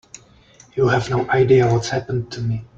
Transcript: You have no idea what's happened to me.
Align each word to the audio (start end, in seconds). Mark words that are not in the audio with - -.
You 0.75 0.87
have 0.87 1.11
no 1.11 1.29
idea 1.29 1.71
what's 1.71 1.89
happened 1.89 2.31
to 2.31 2.41
me. 2.41 2.65